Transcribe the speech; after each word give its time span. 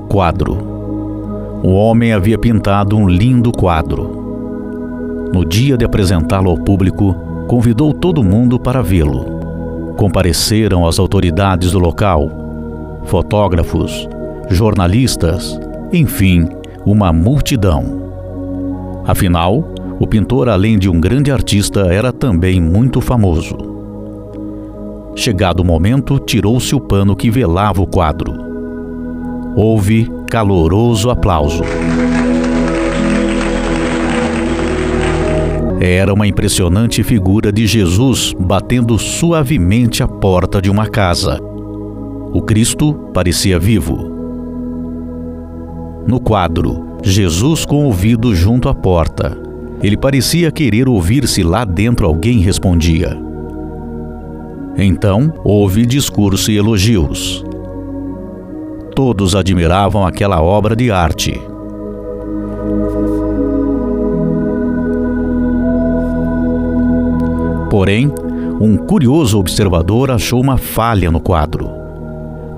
quadro. 0.00 0.54
O 1.62 1.72
homem 1.72 2.12
havia 2.12 2.38
pintado 2.38 2.96
um 2.96 3.08
lindo 3.08 3.50
quadro. 3.52 5.30
No 5.32 5.44
dia 5.44 5.76
de 5.76 5.84
apresentá-lo 5.84 6.50
ao 6.50 6.58
público, 6.58 7.14
convidou 7.48 7.92
todo 7.92 8.22
mundo 8.22 8.58
para 8.58 8.82
vê-lo. 8.82 9.94
Compareceram 9.96 10.86
as 10.86 10.98
autoridades 10.98 11.72
do 11.72 11.78
local, 11.78 12.30
fotógrafos, 13.06 14.08
jornalistas, 14.50 15.58
enfim, 15.92 16.48
uma 16.84 17.12
multidão. 17.12 18.02
Afinal, 19.06 19.64
o 19.98 20.06
pintor, 20.06 20.48
além 20.48 20.78
de 20.78 20.88
um 20.88 21.00
grande 21.00 21.30
artista, 21.30 21.92
era 21.92 22.12
também 22.12 22.60
muito 22.60 23.00
famoso. 23.00 23.56
Chegado 25.16 25.60
o 25.60 25.64
momento, 25.64 26.18
tirou-se 26.18 26.74
o 26.74 26.80
pano 26.80 27.14
que 27.14 27.30
velava 27.30 27.80
o 27.80 27.86
quadro. 27.86 28.53
Houve 29.56 30.10
caloroso 30.28 31.10
aplauso. 31.10 31.62
Era 35.80 36.12
uma 36.12 36.26
impressionante 36.26 37.02
figura 37.02 37.52
de 37.52 37.66
Jesus 37.66 38.34
batendo 38.38 38.98
suavemente 38.98 40.02
a 40.02 40.08
porta 40.08 40.60
de 40.60 40.70
uma 40.70 40.86
casa. 40.86 41.38
O 42.32 42.42
Cristo 42.42 42.94
parecia 43.14 43.58
vivo. 43.58 44.10
No 46.06 46.18
quadro, 46.18 46.98
Jesus 47.02 47.64
com 47.64 47.84
o 47.84 47.86
ouvido 47.86 48.34
junto 48.34 48.68
à 48.68 48.74
porta. 48.74 49.38
Ele 49.82 49.96
parecia 49.96 50.50
querer 50.50 50.88
ouvir 50.88 51.28
se 51.28 51.42
lá 51.42 51.64
dentro 51.64 52.06
alguém 52.06 52.38
respondia. 52.38 53.16
Então 54.76 55.32
houve 55.44 55.86
discurso 55.86 56.50
e 56.50 56.56
elogios. 56.56 57.44
Todos 58.94 59.34
admiravam 59.34 60.06
aquela 60.06 60.40
obra 60.40 60.76
de 60.76 60.90
arte. 60.90 61.40
Porém, 67.68 68.08
um 68.60 68.76
curioso 68.76 69.36
observador 69.36 70.12
achou 70.12 70.40
uma 70.40 70.56
falha 70.56 71.10
no 71.10 71.18
quadro. 71.18 71.68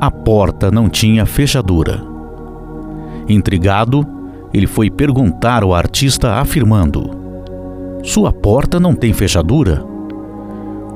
A 0.00 0.10
porta 0.10 0.72
não 0.72 0.88
tinha 0.88 1.24
fechadura. 1.24 2.02
Intrigado, 3.28 4.04
ele 4.52 4.66
foi 4.66 4.90
perguntar 4.90 5.62
ao 5.62 5.72
artista, 5.72 6.40
afirmando: 6.40 7.10
Sua 8.02 8.32
porta 8.32 8.80
não 8.80 8.92
tem 8.92 9.12
fechadura? 9.12 9.84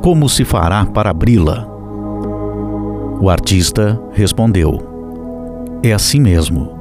Como 0.00 0.30
se 0.30 0.46
fará 0.46 0.86
para 0.86 1.10
abri-la? 1.10 1.66
O 3.20 3.28
artista 3.28 4.00
respondeu: 4.12 4.95
É 5.82 5.92
assim 5.92 6.20
mesmo. 6.20 6.76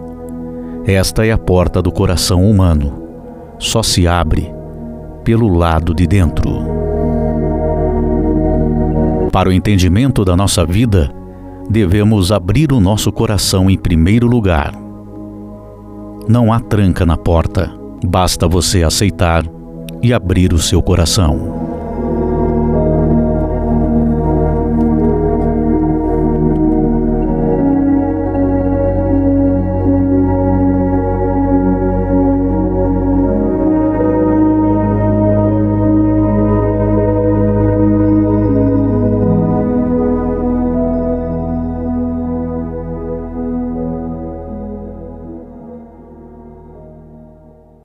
Esta 0.86 1.26
é 1.26 1.32
a 1.32 1.38
porta 1.38 1.82
do 1.82 1.92
coração 1.92 2.50
humano. 2.50 3.04
Só 3.60 3.82
se 3.82 4.08
abre 4.08 4.54
pelo 5.24 5.48
lado 5.48 5.94
de 5.94 6.06
dentro. 6.06 6.52
Para 9.32 9.50
o 9.50 9.52
entendimento 9.52 10.24
da 10.24 10.36
nossa 10.36 10.66
vida, 10.66 11.12
devemos 11.70 12.32
abrir 12.32 12.72
o 12.72 12.80
nosso 12.80 13.12
coração 13.12 13.70
em 13.70 13.78
primeiro 13.78 14.28
lugar. 14.28 14.74
Não 16.28 16.54
há 16.54 16.60
tranca 16.60 17.06
na 17.06 17.18
porta, 17.18 17.72
basta 18.04 18.48
você 18.48 18.84
aceitar 18.84 19.44
e 20.02 20.14
abrir 20.14 20.54
o 20.54 20.60
seu 20.60 20.82
coração. 20.82 21.55